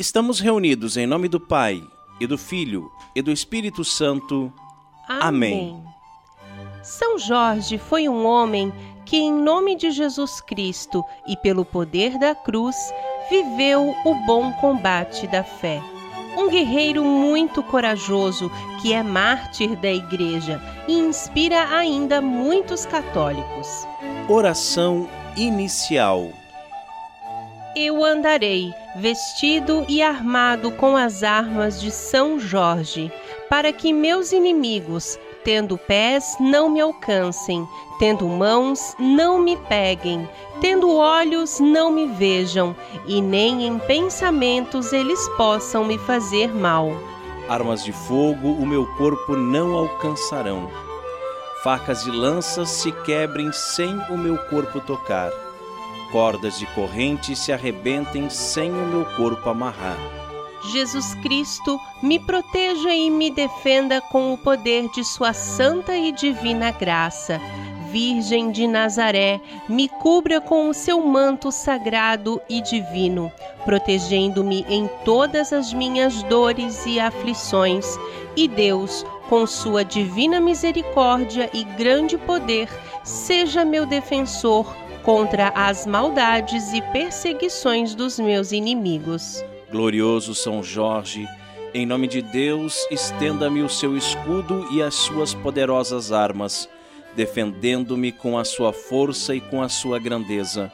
[0.00, 1.86] Estamos reunidos em nome do Pai,
[2.18, 4.50] e do Filho, e do Espírito Santo.
[5.06, 5.84] Amém.
[6.82, 8.72] São Jorge foi um homem
[9.04, 12.76] que, em nome de Jesus Cristo e pelo poder da cruz,
[13.28, 15.82] viveu o bom combate da fé.
[16.34, 23.86] Um guerreiro muito corajoso que é mártir da Igreja e inspira ainda muitos católicos.
[24.30, 25.06] Oração
[25.36, 26.32] inicial.
[27.76, 33.12] Eu andarei vestido e armado com as armas de São Jorge,
[33.48, 37.64] para que meus inimigos, tendo pés, não me alcancem,
[38.00, 40.28] tendo mãos, não me peguem,
[40.60, 42.74] tendo olhos, não me vejam,
[43.06, 46.90] e nem em pensamentos eles possam me fazer mal.
[47.48, 50.68] Armas de fogo o meu corpo não alcançarão.
[51.62, 55.30] Facas e lanças se quebrem sem o meu corpo tocar
[56.10, 59.96] cordas de corrente se arrebentem sem o meu corpo amarrar.
[60.72, 66.70] Jesus Cristo, me proteja e me defenda com o poder de Sua santa e divina
[66.70, 67.40] graça.
[67.90, 73.32] Virgem de Nazaré, me cubra com o seu manto sagrado e divino,
[73.64, 77.98] protegendo-me em todas as minhas dores e aflições.
[78.36, 82.68] E Deus, com sua divina misericórdia e grande poder,
[83.02, 84.72] seja meu defensor
[85.02, 89.44] contra as maldades e perseguições dos meus inimigos.
[89.70, 91.26] Glorioso São Jorge,
[91.72, 96.68] em nome de Deus, estenda-me o seu escudo e as suas poderosas armas,
[97.14, 100.72] defendendo-me com a sua força e com a sua grandeza.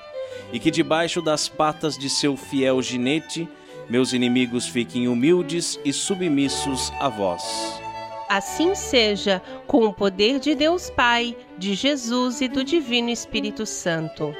[0.52, 3.46] E que debaixo das patas de seu fiel ginete,
[3.90, 7.85] meus inimigos fiquem humildes e submissos a vós.
[8.28, 14.34] Assim seja, com o poder de Deus Pai, de Jesus e do Divino Espírito Santo.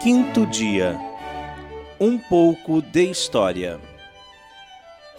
[0.00, 0.96] Quinto dia.
[1.98, 3.80] Um pouco de história.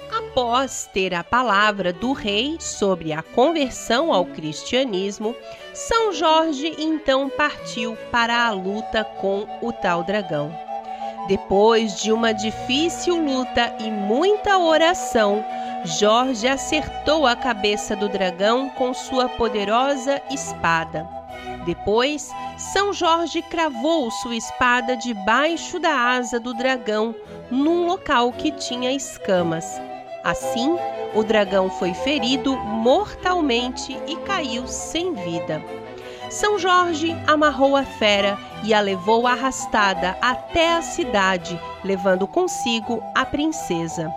[0.09, 5.36] Após ter a palavra do rei sobre a conversão ao cristianismo,
[5.74, 10.56] São Jorge então partiu para a luta com o tal dragão.
[11.28, 15.44] Depois de uma difícil luta e muita oração,
[15.86, 21.08] Jorge acertou a cabeça do dragão com sua poderosa espada.
[21.66, 27.14] Depois, São Jorge cravou sua espada debaixo da asa do dragão,
[27.52, 29.80] num local que tinha escamas.
[30.24, 30.78] Assim,
[31.14, 35.62] o dragão foi ferido mortalmente e caiu sem vida.
[36.30, 43.26] São Jorge amarrou a fera e a levou arrastada até a cidade, levando consigo a
[43.26, 44.14] princesa.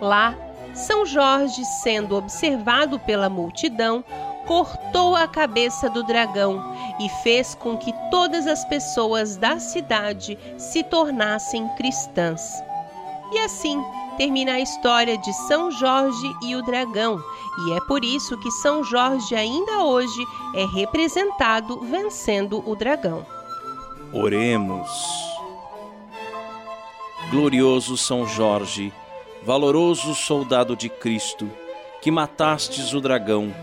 [0.00, 0.34] Lá,
[0.80, 4.02] são Jorge, sendo observado pela multidão,
[4.46, 10.82] cortou a cabeça do dragão e fez com que todas as pessoas da cidade se
[10.82, 12.62] tornassem cristãs.
[13.32, 13.82] E assim
[14.16, 17.22] termina a história de São Jorge e o dragão,
[17.66, 20.24] e é por isso que São Jorge ainda hoje
[20.54, 23.24] é representado vencendo o dragão.
[24.12, 24.90] Oremos.
[27.30, 28.92] Glorioso São Jorge,
[29.42, 31.50] valoroso soldado de Cristo,
[32.02, 33.54] que matastes o dragão,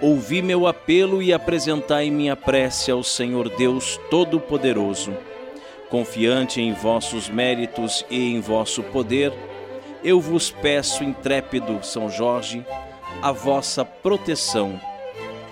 [0.00, 5.12] ouvi meu apelo e apresentai minha prece ao Senhor Deus Todo-Poderoso.
[5.90, 9.32] Confiante em vossos méritos e em vosso poder,
[10.04, 12.64] eu vos peço, intrépido São Jorge,
[13.20, 14.80] a vossa proteção,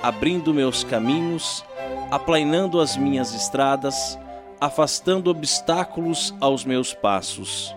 [0.00, 1.64] abrindo meus caminhos,
[2.10, 4.16] aplainando as minhas estradas,
[4.60, 7.74] afastando obstáculos aos meus passos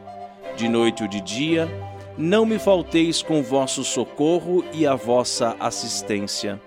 [0.60, 1.70] de noite ou de dia,
[2.18, 6.60] não me falteis com vosso socorro e a vossa assistência.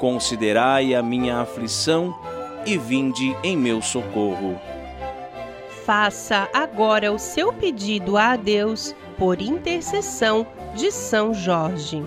[0.00, 2.12] Considerai a minha aflição
[2.66, 4.60] e vinde em meu socorro.
[5.84, 12.02] Faça agora o seu pedido a Deus por intercessão de São Jorge.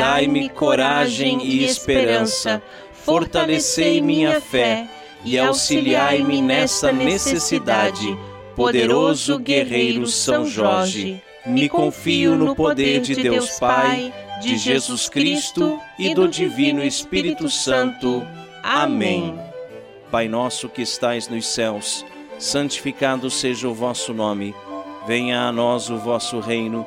[0.00, 2.62] Dai-me coragem e esperança,
[3.04, 4.88] fortalecei minha fé
[5.22, 8.18] e auxiliai-me nessa necessidade.
[8.56, 14.10] Poderoso guerreiro São Jorge, me confio no poder de Deus Pai,
[14.40, 18.26] de Jesus Cristo e do Divino Espírito Santo.
[18.62, 19.38] Amém.
[20.10, 22.06] Pai nosso que estais nos céus,
[22.38, 24.54] santificado seja o vosso nome.
[25.06, 26.86] Venha a nós o vosso reino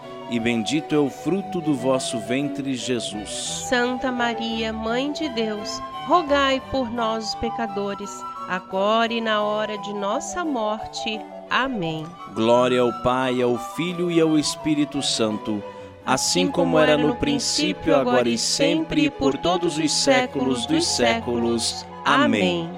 [0.31, 3.65] e bendito é o fruto do vosso ventre, Jesus.
[3.67, 8.09] Santa Maria, Mãe de Deus, rogai por nós, pecadores,
[8.47, 11.19] agora e na hora de nossa morte.
[11.49, 12.05] Amém.
[12.33, 15.61] Glória ao Pai, ao Filho e ao Espírito Santo,
[16.05, 21.85] assim como era no princípio, agora e sempre, e por todos os séculos dos séculos.
[22.05, 22.69] Amém.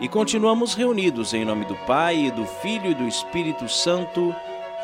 [0.00, 4.34] E continuamos reunidos em nome do Pai, e do Filho e do Espírito Santo.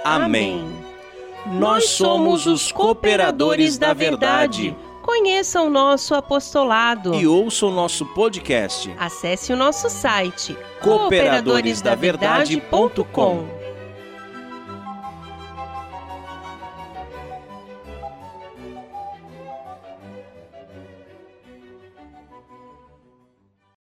[0.04, 0.91] Amém.
[1.46, 4.76] Nós somos os cooperadores da verdade.
[5.02, 7.14] Conheça o nosso apostolado.
[7.14, 8.94] E ouça o nosso podcast.
[8.96, 13.61] Acesse o nosso site cooperadoresdaverdade.com.